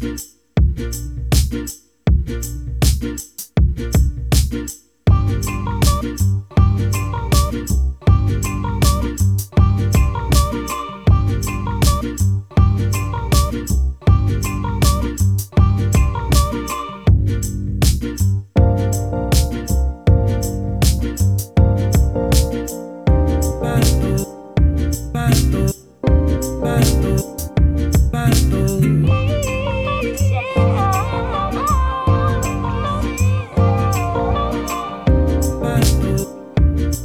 Bye. 0.00 0.28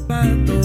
bad, 0.08 0.46
bad. 0.48 0.63